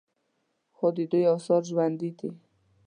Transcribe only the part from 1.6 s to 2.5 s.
ژوندي دي